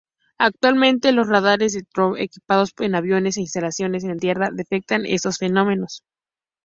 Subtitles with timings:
[0.39, 6.01] Actualmente los radares Doppler equipados en aviones e instalaciones en tierra detectan estos fenómenos.